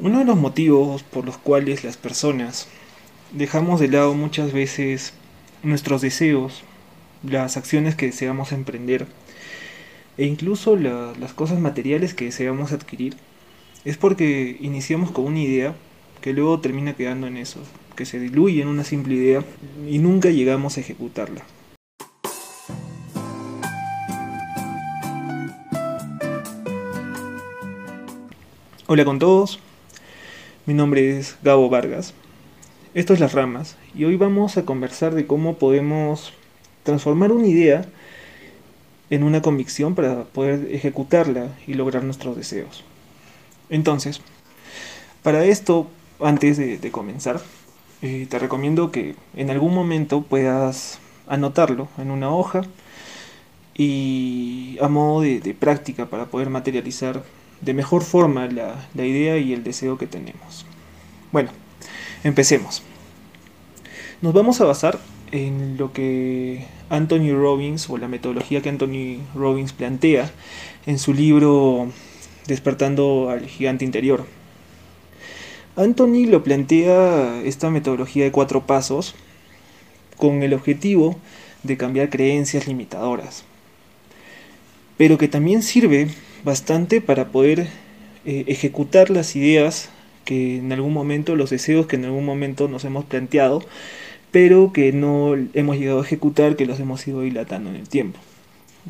[0.00, 2.66] Uno de los motivos por los cuales las personas
[3.32, 5.14] dejamos de lado muchas veces
[5.62, 6.64] nuestros deseos,
[7.22, 9.06] las acciones que deseamos emprender
[10.18, 13.14] e incluso las cosas materiales que deseamos adquirir
[13.84, 15.76] es porque iniciamos con una idea
[16.20, 17.60] que luego termina quedando en eso,
[17.94, 19.44] que se diluye en una simple idea
[19.88, 21.44] y nunca llegamos a ejecutarla.
[28.86, 29.60] Hola con todos,
[30.66, 32.14] mi nombre es Gabo Vargas,
[32.94, 36.32] esto es Las Ramas y hoy vamos a conversar de cómo podemos
[36.84, 37.84] transformar una idea
[39.10, 42.82] en una convicción para poder ejecutarla y lograr nuestros deseos.
[43.68, 44.22] Entonces,
[45.22, 47.42] para esto, antes de, comenzar,
[48.00, 52.62] eh, te recomiendo que en algún momento puedas anotarlo en una hoja
[53.74, 57.22] y a modo de, práctica para poder materializar
[57.60, 60.66] de mejor forma la, la idea y el deseo que tenemos.
[61.32, 61.50] Bueno,
[62.22, 62.82] empecemos.
[64.22, 64.98] Nos vamos a basar
[65.32, 70.30] en lo que Anthony Robbins o la metodología que Anthony Robbins plantea
[70.86, 71.90] en su libro
[72.46, 74.26] Despertando al gigante interior.
[75.76, 79.14] Anthony lo plantea esta metodología de cuatro pasos
[80.16, 81.16] con el objetivo
[81.62, 83.44] de cambiar creencias limitadoras,
[84.98, 86.08] pero que también sirve
[86.44, 87.68] bastante para poder
[88.24, 89.90] eh, ejecutar las ideas
[90.24, 93.62] que en algún momento, los deseos que en algún momento nos hemos planteado,
[94.30, 98.18] pero que no hemos llegado a ejecutar, que los hemos ido dilatando en el tiempo.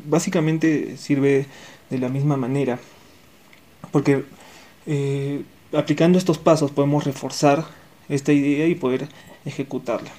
[0.05, 1.45] Básicamente sirve
[1.89, 2.79] de la misma manera,
[3.91, 4.23] porque
[4.87, 7.65] eh, aplicando estos pasos podemos reforzar
[8.09, 9.07] esta idea y poder
[9.45, 10.11] ejecutarla.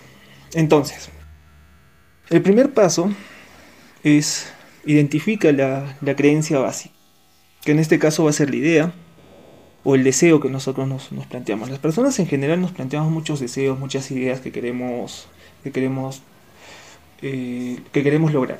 [0.54, 1.08] Entonces,
[2.30, 3.10] el primer paso
[4.02, 4.52] es
[4.84, 6.94] identifica la, la creencia básica,
[7.66, 8.92] que en este caso va a ser la idea,
[9.82, 11.68] o el deseo que nosotros nos, planteamos.
[11.68, 15.26] Las personas en general nos planteamos muchos deseos, muchas ideas que queremos,
[15.64, 16.22] que queremos,
[17.22, 18.58] eh, que queremos lograr.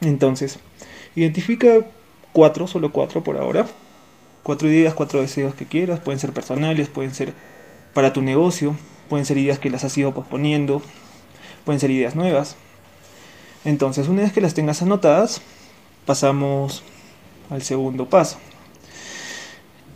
[0.00, 0.60] Entonces,
[1.16, 1.84] identifica
[2.32, 3.66] cuatro, solo cuatro por ahora.
[4.44, 5.98] Cuatro ideas, cuatro deseos que quieras.
[5.98, 7.32] Pueden ser personales, pueden ser
[7.92, 8.76] para tu negocio,
[9.08, 10.80] pueden ser ideas que las has ido posponiendo,
[11.64, 12.54] pueden ser ideas nuevas.
[13.64, 15.40] Entonces, una vez que las tengas anotadas,
[16.06, 16.84] pasamos
[17.50, 18.38] al segundo paso.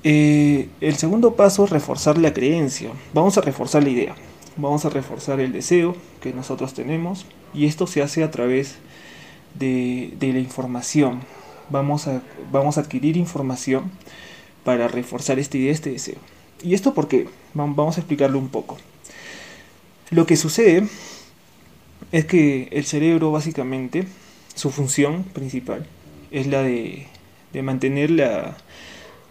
[0.05, 2.91] Eh, el segundo paso es reforzar la creencia.
[3.13, 4.15] Vamos a reforzar la idea.
[4.57, 7.27] Vamos a reforzar el deseo que nosotros tenemos.
[7.55, 8.77] Y esto se hace a través
[9.55, 11.21] de, la información.
[11.71, 12.23] Vamos a,
[12.53, 13.91] vamos a adquirir información
[14.65, 16.19] para reforzar esta idea, este deseo.
[16.63, 17.29] ¿Y esto por qué?
[17.55, 18.79] Vamos a explicarlo un poco.
[20.11, 20.89] Lo que sucede
[22.13, 24.07] es que el cerebro básicamente,
[24.55, 25.87] su función principal
[26.31, 27.07] es la de
[27.63, 28.57] mantener la,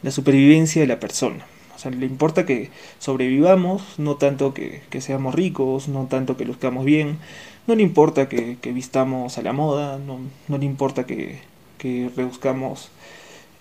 [0.03, 1.45] la supervivencia de la persona.
[1.75, 6.85] O sea, le importa que sobrevivamos, no tanto que, seamos ricos, no tanto que luzcamos
[6.85, 7.19] bien,
[7.67, 11.39] no le importa que, vistamos a la moda, no, le importa que,
[11.77, 12.89] que reduzcamos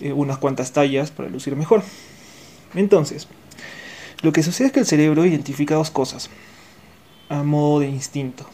[0.01, 1.83] eh, unas cuantas tallas para lucir mejor.
[2.75, 3.29] Entonces,
[4.23, 6.31] lo que sucede es que el cerebro identifica dos cosas
[7.29, 8.47] a modo de instinto.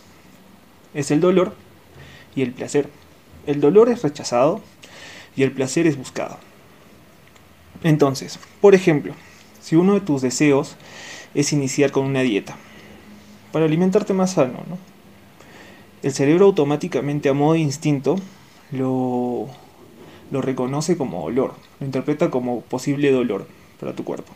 [0.93, 1.55] Es el dolor
[2.35, 2.89] y el placer.
[3.47, 4.61] El dolor es rechazado
[5.37, 6.39] y el placer es buscado.
[7.83, 9.15] Entonces, por ejemplo,
[9.61, 10.77] si uno de tus deseos
[11.35, 12.57] es iniciar con una dieta
[13.51, 14.79] para alimentarte más sano, ¿no?
[16.03, 18.17] el cerebro automáticamente a modo de instinto
[18.71, 19.49] lo,
[20.31, 23.47] lo reconoce como dolor, lo interpreta como posible dolor
[23.79, 24.33] para tu cuerpo.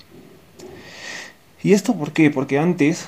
[1.63, 2.31] ¿Y esto por qué?
[2.31, 3.07] Porque antes,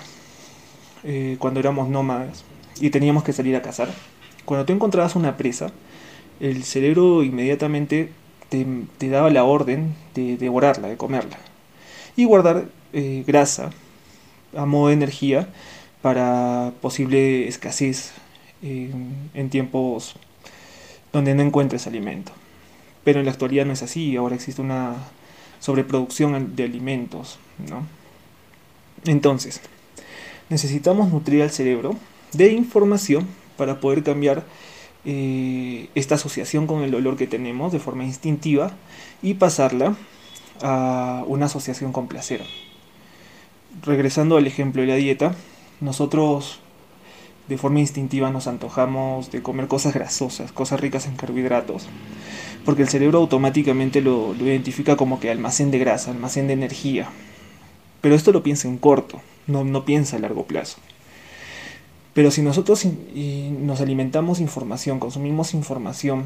[1.05, 2.45] eh, cuando éramos nómadas
[2.81, 3.89] y teníamos que salir a cazar,
[4.45, 5.71] cuando tú encontrabas una presa,
[6.41, 8.11] el cerebro inmediatamente
[8.49, 11.39] te, daba la orden de devorarla, de comerla.
[12.17, 13.71] Y guardar eh, grasa
[14.57, 15.49] a modo de energía
[16.03, 18.13] para posible escasez
[18.63, 20.17] en tiempos
[21.13, 22.33] donde no encuentres alimento.
[23.05, 24.97] Pero en la actualidad no es así, ahora existe una
[25.61, 27.39] sobreproducción de alimentos.
[27.69, 27.87] ¿no?
[29.05, 29.61] Entonces,
[30.49, 31.97] necesitamos nutrir al cerebro
[32.33, 33.27] de información
[33.57, 34.45] para poder cambiar
[35.11, 38.73] eh, esta asociación con el dolor que tenemos de forma instintiva
[39.23, 39.97] y pasarla
[40.61, 42.43] a una asociación con placer.
[43.83, 45.35] Regresando al ejemplo de la dieta,
[45.81, 46.61] nosotros
[47.49, 51.87] de forma instintiva nos antojamos de comer cosas grasosas, cosas ricas en carbohidratos,
[52.67, 57.09] porque el cerebro automáticamente lo, identifica como que almacén de grasa, almacén de energía.
[58.03, 60.77] Pero esto lo piensa en corto, no, no piensa a largo plazo.
[62.19, 62.85] Pero si nosotros
[63.15, 66.25] nos alimentamos información, consumimos información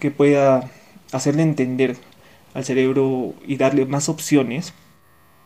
[0.00, 0.70] que pueda
[1.12, 1.98] hacerle entender
[2.54, 4.72] al cerebro y darle más opciones,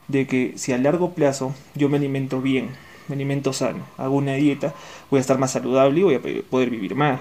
[0.06, 2.68] de que si a largo plazo yo me alimento bien,
[3.08, 4.74] me alimento sano, hago una dieta,
[5.10, 7.18] voy a estar más saludable y voy a poder vivir más.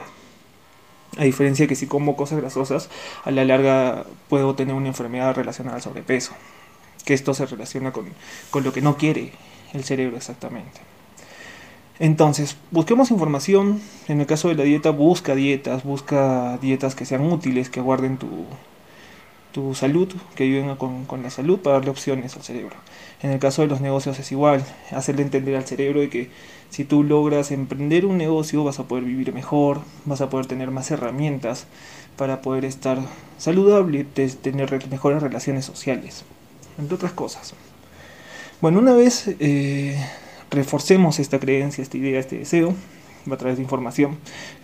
[1.17, 2.91] A diferencia de que si como cosas grasosas,
[3.25, 6.33] a la larga puedo tener una enfermedad relacionada al sobrepeso.
[7.03, 8.09] Que esto se relaciona con,
[8.51, 9.31] con lo que no quiere
[9.73, 10.88] el cerebro exactamente.
[11.99, 13.81] Entonces, busquemos información.
[14.07, 18.17] En el caso de la dieta, busca dietas, busca dietas que sean útiles, que guarden
[18.17, 18.45] tu,
[19.51, 22.75] tu salud, que ayuden con, la salud para darle opciones al cerebro.
[23.21, 26.29] En el caso de los negocios es igual, hacerle entender al cerebro de que
[26.69, 30.71] si tú logras emprender un negocio vas a poder vivir mejor, vas a poder tener
[30.71, 31.65] más herramientas
[32.15, 32.99] para poder estar
[33.37, 36.23] saludable, tener mejores relaciones sociales,
[36.77, 37.53] entre otras cosas.
[38.61, 39.97] Bueno, una vez eh,
[40.51, 42.73] reforcemos esta creencia, esta idea, este deseo,
[43.31, 44.17] a través de información,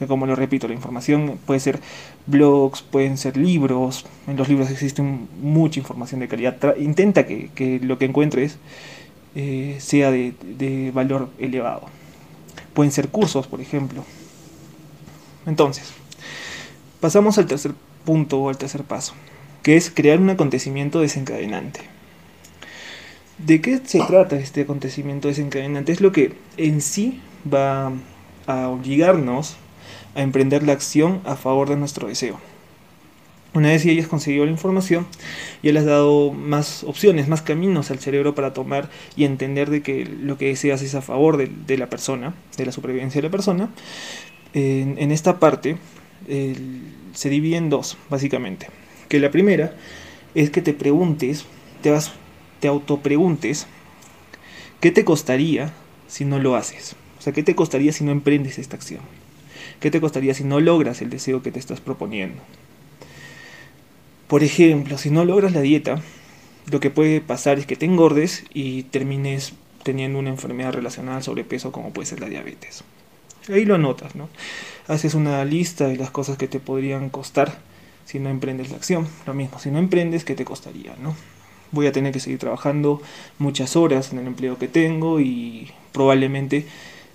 [0.08, 1.80] como lo repito, la información puede ser
[2.26, 7.98] blogs, pueden ser libros, en los libros existe mucha información de calidad, intenta que, lo
[7.98, 8.58] que encuentres
[9.36, 11.84] eh, sea de, de valor elevado.
[12.74, 14.04] Pueden ser cursos, por ejemplo.
[15.46, 15.92] Entonces,
[17.00, 17.74] pasamos al tercer
[18.04, 19.14] punto o al tercer paso,
[19.64, 21.95] que es crear un acontecimiento desencadenante.
[23.38, 25.92] ¿De qué se trata este acontecimiento desencadenante?
[25.92, 27.20] Es lo que en sí
[27.52, 27.92] va
[28.48, 29.58] a obligarnos
[30.16, 32.40] a emprender la acción a favor de nuestro deseo.
[33.54, 35.08] Una vez que hayas conseguido la información,
[35.64, 39.82] ya le has dado más opciones, más caminos al cerebro para tomar y entender de
[39.82, 43.32] que lo que deseas es a favor de, la persona, de la supervivencia de la
[43.32, 43.70] persona.
[44.54, 45.78] En, esta parte
[46.28, 48.68] se divide en dos, básicamente.
[49.08, 49.74] Que la primera
[50.34, 51.46] es que te preguntes,
[51.82, 52.12] te, vas,
[52.66, 53.68] te autopreguntes,
[54.82, 55.72] ¿qué te costaría
[56.08, 56.96] si no lo haces?
[57.22, 59.02] sea, ¿qué te costaría si no emprendes esta acción?
[59.80, 62.42] ¿Qué te costaría si no logras el deseo que te estás proponiendo?
[64.28, 66.02] Por ejemplo, si no logras la dieta,
[66.72, 69.54] lo que puede pasar es que te engordes y termines
[69.84, 72.84] teniendo una enfermedad relacionada al sobrepeso como puede ser la diabetes.
[73.48, 74.28] Ahí lo anotas, ¿no?
[74.88, 77.60] Haces una lista de las cosas que te podrían costar
[78.06, 79.08] si no emprendes la acción.
[79.28, 81.16] Lo mismo, si no emprendes, ¿qué te costaría, no?
[81.72, 83.02] Voy a tener que seguir trabajando
[83.40, 86.66] muchas horas en el empleo que tengo y probablemente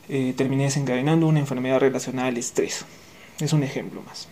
[0.09, 2.85] eh, terminé desencadenando una enfermedad relacionada al estrés.
[3.41, 4.29] Es un ejemplo más.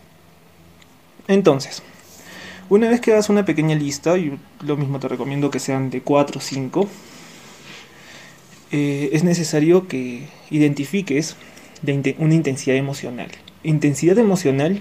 [1.29, 1.83] Entonces,
[2.71, 6.03] una vez que hagas una pequeña lista, y lo mismo te recomiendo que sean de
[6.03, 6.89] 4 o 5,
[8.71, 11.37] eh, es necesario que identifiques
[11.81, 13.31] de una intensidad emocional.
[13.63, 14.81] Intensidad emocional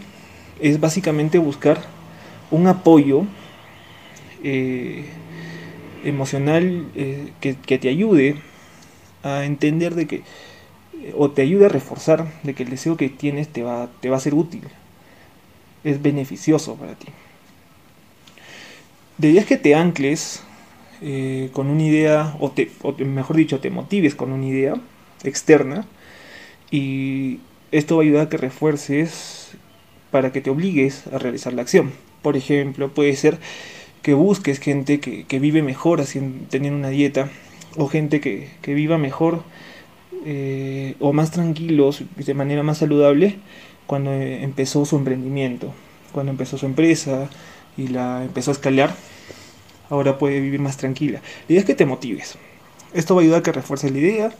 [0.59, 1.81] es básicamente buscar
[2.51, 3.25] un apoyo
[4.43, 5.05] eh,
[6.03, 6.87] emocional
[7.41, 8.35] que, que, te ayude
[9.23, 10.23] a entender de que
[11.15, 14.17] o te ayude a reforzar de que el deseo que tienes te va, te va
[14.17, 14.63] a ser útil,
[15.83, 17.07] es beneficioso para ti.
[19.17, 20.43] De es que te ancles
[21.01, 24.75] eh, con una idea, o, te, o mejor dicho, te motives con una idea
[25.23, 25.85] externa,
[26.71, 27.39] y
[27.71, 29.51] esto va a ayudar a que refuerces
[30.11, 31.93] para que te obligues a realizar la acción.
[32.21, 33.39] Por ejemplo, puede ser
[34.07, 37.29] que busques gente que, que vive mejor haciendo, teniendo una dieta,
[37.75, 39.43] o gente que, que viva mejor
[40.23, 43.35] eh, o más tranquilos, de manera más saludable,
[43.85, 45.73] cuando eh, empezó su emprendimiento,
[46.13, 47.29] cuando empezó su empresa
[47.75, 48.95] y la empezó a escalar,
[49.89, 51.19] ahora puede vivir más tranquila.
[51.49, 52.37] La idea es que te motives.
[52.93, 54.31] Esto va a ayudar a que refuerces la idea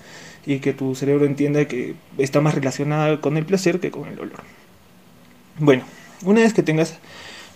[0.45, 4.15] y que tu cerebro entienda que está más relacionada con el placer que con el
[4.15, 4.39] dolor.
[5.59, 5.83] Bueno,
[6.23, 6.99] una vez que tengas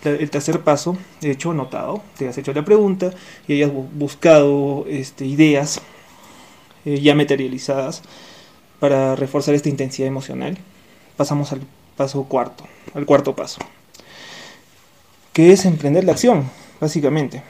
[0.03, 3.11] el tercer paso hecho, anotado, te has hecho la pregunta
[3.47, 5.81] y hayas buscado este, ideas
[6.85, 8.01] eh, ya materializadas
[8.79, 10.57] para reforzar esta intensidad emocional,
[11.15, 11.61] pasamos al
[11.95, 12.63] paso cuarto,
[12.95, 13.59] al cuarto paso,
[15.33, 17.43] que es emprender la acción, básicamente.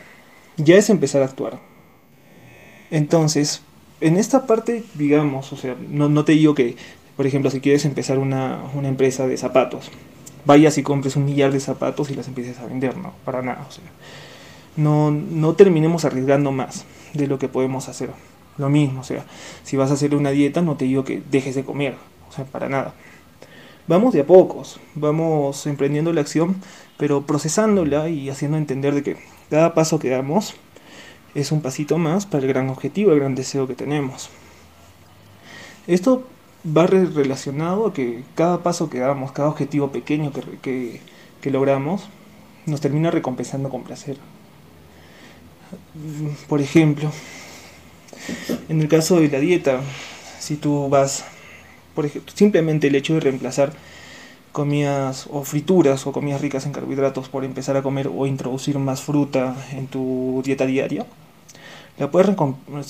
[0.57, 1.59] Ya es empezar a actuar.
[2.91, 3.61] Entonces,
[4.01, 6.75] en esta parte, digamos, o sea, no, no te digo que,
[7.15, 9.89] por ejemplo, si quieres empezar una, una, empresa de zapatos,
[10.45, 13.65] vayas y compres un millar de zapatos y las empieces a vender, no, para nada.
[13.67, 13.83] O sea,
[14.77, 18.09] no, no terminemos arriesgando más de lo que podemos hacer.
[18.57, 19.25] Lo mismo, o sea,
[19.63, 21.95] si vas a hacer una dieta, no te digo que dejes de comer,
[22.29, 22.93] o sea, para nada.
[23.87, 26.57] Vamos de a pocos, vamos emprendiendo la acción,
[26.97, 29.17] pero procesándola y haciendo entender de que
[29.49, 30.53] cada paso que damos
[31.33, 34.29] es un pasito más para el gran objetivo, el gran deseo que tenemos.
[35.87, 36.23] Esto
[36.65, 41.01] va relacionado a que cada paso que damos, cada objetivo pequeño que, que,
[41.41, 42.09] que logramos,
[42.65, 44.17] nos termina recompensando con placer.
[46.47, 47.11] Por ejemplo,
[48.69, 49.81] en el caso de la dieta,
[50.39, 51.25] si tú vas,
[51.95, 53.73] por ejemplo, simplemente el hecho de reemplazar
[54.51, 59.01] comidas o frituras o comidas ricas en carbohidratos por empezar a comer o introducir más
[59.01, 61.05] fruta en tu dieta diaria,
[62.01, 62.35] la puedes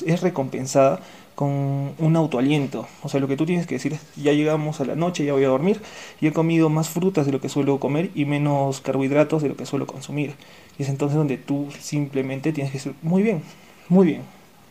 [0.06, 1.02] es recompensada
[1.36, 1.50] con
[1.98, 2.88] un autoaliento.
[3.04, 5.34] O sea, lo que tú tienes que decir es, ya llegamos a la noche, ya
[5.34, 5.82] voy a dormir,
[6.22, 9.58] y he comido más frutas de lo que suelo comer y menos carbohidratos de lo
[9.58, 10.36] que suelo consumir.
[10.80, 13.44] Y es entonces donde tú simplemente tienes que decir, muy bien,
[13.90, 14.22] muy bien,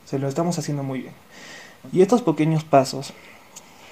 [0.06, 1.12] se lo estamos haciendo muy bien.
[1.92, 3.12] Y estos pequeños pasos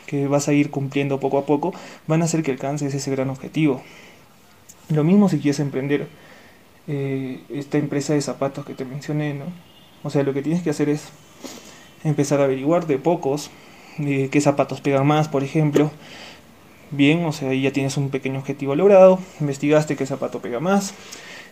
[0.06, 1.74] que vas a ir cumpliendo poco a poco
[2.06, 3.82] van a hacer que alcances ese gran objetivo.
[4.88, 6.08] Lo mismo si quieres emprender
[6.86, 9.44] eh, esta empresa de zapatos que te mencioné, ¿no?
[10.02, 11.08] O sea, lo que tienes que hacer es
[12.04, 13.50] empezar a averiguar de pocos
[13.98, 15.90] de qué zapatos pegan más, por ejemplo.
[16.90, 20.94] Bien, o sea, ahí ya tienes un pequeño objetivo logrado, investigaste qué zapato pega más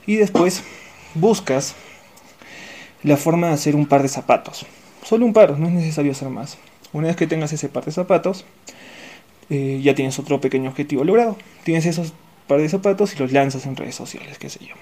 [0.07, 0.63] y después
[1.15, 1.75] buscas
[3.03, 4.65] la forma de hacer un par de zapatos.
[5.03, 6.57] Solo un par, no es necesario hacer más.
[6.93, 8.47] Una vez que tengas ese par de zapatos,
[9.51, 11.37] eh, ya tienes otro pequeño objetivo logrado.
[11.65, 12.15] Tienes esos
[12.47, 14.75] par de zapatos y los lanzas en redes sociales, qué sé yo,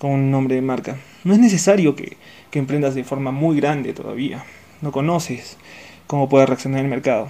[0.00, 0.96] con un nombre de marca.
[1.24, 2.16] No es necesario que,
[2.50, 4.42] que emprendas de forma muy grande todavía.
[4.80, 5.58] No conoces
[6.06, 7.28] cómo puede reaccionar el mercado.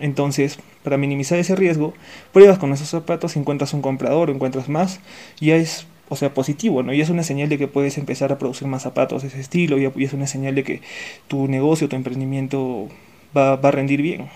[0.00, 1.94] Entonces, para minimizar ese riesgo,
[2.32, 4.98] pruebas con esos zapatos, encuentras un comprador, encuentras más,
[5.40, 6.92] ya es, o sea, positivo, ¿no?
[6.92, 9.78] Y es una señal de que puedes empezar a producir más zapatos de ese estilo,
[9.78, 10.80] y es una señal de que
[11.28, 12.88] tu negocio, tu emprendimiento
[13.36, 14.28] va, a rendir bien.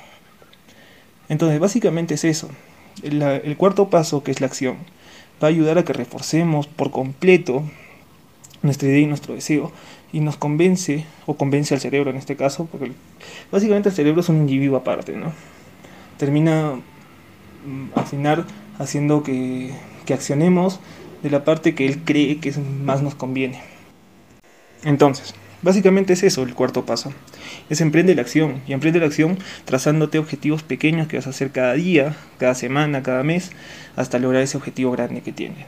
[1.28, 2.48] Entonces, básicamente es eso.
[3.02, 4.76] el cuarto paso, que es la acción,
[5.42, 7.62] va a ayudar a que reforcemos por completo
[8.62, 9.72] nuestra idea y nuestro deseo
[10.12, 12.92] y nos convence, o convence al cerebro en este caso, porque
[13.50, 15.32] básicamente el cerebro es un individuo aparte, ¿no?
[16.16, 16.72] Termina
[17.66, 18.44] mm, al final
[18.78, 19.72] haciendo que,
[20.04, 20.80] que accionemos
[21.22, 22.52] de la parte que él cree que
[22.84, 23.60] más nos conviene.
[24.84, 25.34] Entonces,
[25.66, 27.12] Básicamente es eso el cuarto paso.
[27.68, 28.62] Es emprende la acción.
[28.68, 33.02] Y emprende la acción trazándote objetivos pequeños que vas a hacer cada día, cada semana,
[33.02, 33.50] cada mes,
[33.96, 35.66] hasta lograr ese objetivo grande que tienes.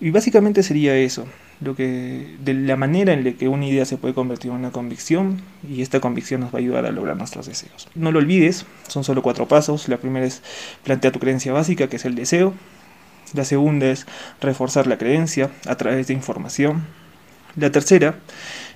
[0.00, 1.26] Y básicamente sería eso.
[1.60, 4.72] Lo que, de la manera en la que una idea se puede convertir en una
[4.72, 7.88] convicción y esta convicción nos va a ayudar a lograr nuestros deseos.
[7.94, 9.88] No lo olvides, son solo cuatro pasos.
[9.88, 10.42] La primera es
[10.82, 12.52] plantear tu creencia básica, que es el deseo.
[13.32, 14.06] La segunda es
[14.40, 16.82] reforzar la creencia a través de información.
[17.56, 18.16] La tercera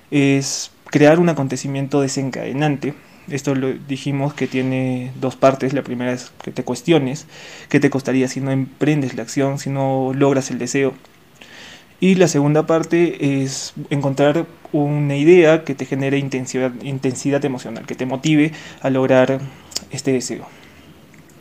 [0.09, 2.93] es crear un acontecimiento desencadenante.
[3.29, 5.73] Esto lo dijimos que tiene dos partes.
[5.73, 7.27] La primera es que te cuestiones
[7.67, 10.93] qué te costaría si no emprendes la acción, si no logras el deseo.
[11.99, 17.95] Y la segunda parte es encontrar una idea que te genere intensidad, intensidad emocional, que
[17.95, 19.41] te motive a lograr
[19.91, 20.47] este deseo.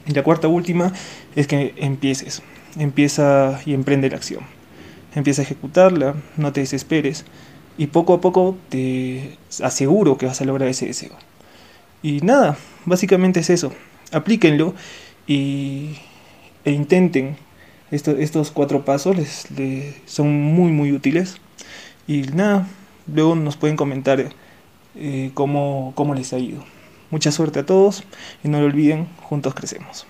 [0.06, 0.92] Y la cuarta última
[1.36, 2.42] es que empieces,
[2.76, 4.57] empieza y emprende la acción
[5.18, 7.24] empieza a ejecutarla, no te desesperes
[7.76, 11.12] y poco a poco te aseguro que vas a lograr ese deseo.
[12.02, 13.72] Y nada, básicamente es eso.
[14.12, 14.74] Aplíquenlo
[15.26, 15.96] y,
[16.64, 17.36] e intenten.
[17.90, 19.46] estos cuatro pasos les,
[20.06, 21.36] son muy muy útiles.
[22.06, 22.66] Y nada,
[23.12, 24.32] luego nos pueden comentar
[24.96, 26.64] eh, cómo, cómo les ha ido.
[27.10, 28.04] Mucha suerte a todos
[28.44, 30.06] y no lo olviden, juntos crecemos.